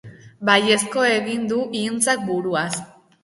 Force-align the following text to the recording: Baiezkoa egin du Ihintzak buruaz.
Baiezkoa 0.47 1.11
egin 1.17 1.45
du 1.53 1.59
Ihintzak 1.81 2.25
buruaz. 2.33 2.71